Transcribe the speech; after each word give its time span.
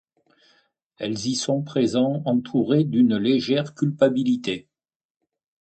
Elles 0.97 1.27
y 1.27 1.35
sont 1.35 1.61
présents, 1.61 2.23
entourées 2.25 2.85
d’une 2.85 3.17
légère 3.17 3.75
culpabilité. 3.75 4.67